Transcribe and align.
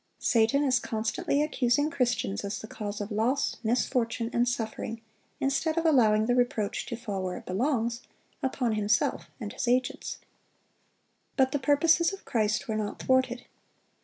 Satan 0.17 0.63
is 0.63 0.79
constantly 0.79 1.43
accusing 1.43 1.91
Christians 1.91 2.43
as 2.43 2.57
the 2.57 2.65
cause 2.65 3.01
of 3.01 3.11
loss, 3.11 3.57
misfortune, 3.63 4.31
and 4.33 4.49
suffering, 4.49 4.99
instead 5.39 5.77
of 5.77 5.85
allowing 5.85 6.25
the 6.25 6.33
reproach 6.33 6.87
to 6.87 6.95
fall 6.97 7.21
where 7.21 7.37
it 7.37 7.45
belongs,—upon 7.45 8.71
himself 8.73 9.29
and 9.39 9.53
his 9.53 9.67
agents. 9.67 10.17
But 11.37 11.51
the 11.51 11.59
purposes 11.59 12.11
of 12.13 12.25
Christ 12.25 12.67
were 12.67 12.75
not 12.77 12.97
thwarted. 12.97 13.45